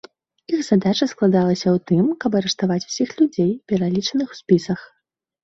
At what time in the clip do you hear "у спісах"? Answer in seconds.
4.35-4.81